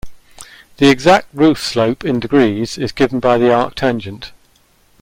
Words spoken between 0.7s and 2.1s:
The exact roof slope